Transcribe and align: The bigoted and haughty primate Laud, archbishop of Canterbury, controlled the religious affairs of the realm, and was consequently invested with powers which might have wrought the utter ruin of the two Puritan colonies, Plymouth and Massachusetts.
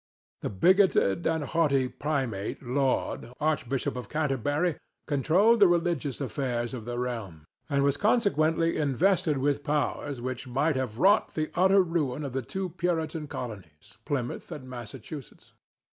The 0.39 0.49
bigoted 0.49 1.27
and 1.27 1.43
haughty 1.43 1.87
primate 1.87 2.63
Laud, 2.63 3.33
archbishop 3.39 3.95
of 3.95 4.09
Canterbury, 4.09 4.79
controlled 5.05 5.59
the 5.59 5.67
religious 5.67 6.19
affairs 6.19 6.73
of 6.73 6.85
the 6.85 6.97
realm, 6.97 7.45
and 7.69 7.83
was 7.83 7.97
consequently 7.97 8.77
invested 8.77 9.37
with 9.37 9.63
powers 9.63 10.19
which 10.19 10.47
might 10.47 10.75
have 10.75 10.97
wrought 10.97 11.35
the 11.35 11.51
utter 11.53 11.83
ruin 11.83 12.23
of 12.23 12.33
the 12.33 12.41
two 12.41 12.69
Puritan 12.69 13.27
colonies, 13.27 13.99
Plymouth 14.03 14.51
and 14.51 14.67
Massachusetts. 14.67 15.53